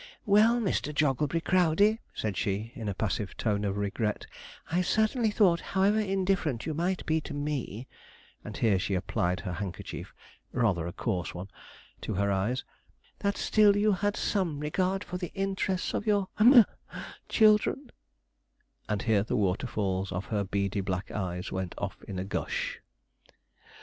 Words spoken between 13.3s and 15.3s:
still you had some regard for